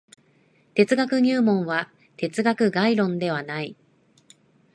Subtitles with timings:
[0.73, 3.75] 哲学入門は哲学概論ではない。